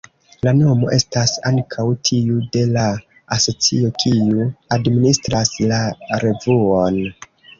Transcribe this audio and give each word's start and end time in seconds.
La 0.45 0.51
nomo 0.59 0.87
estas 0.95 1.33
ankaŭ 1.49 1.83
tiu 2.09 2.37
de 2.55 2.63
la 2.77 2.87
asocio, 3.37 3.91
kiu 4.05 4.47
administras 4.77 5.55
la 5.73 5.83
revuon. 6.27 6.99